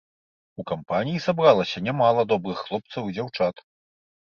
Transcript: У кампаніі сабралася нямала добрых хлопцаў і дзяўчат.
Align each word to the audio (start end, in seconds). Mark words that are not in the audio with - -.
У 0.63 0.65
кампаніі 0.71 1.21
сабралася 1.27 1.85
нямала 1.91 2.21
добрых 2.35 2.67
хлопцаў 2.67 3.03
і 3.09 3.19
дзяўчат. 3.19 3.69